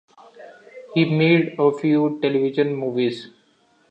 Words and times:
He 0.95 1.05
made 1.05 1.59
a 1.59 1.71
few 1.77 2.17
television 2.23 2.73
movies. 2.75 3.29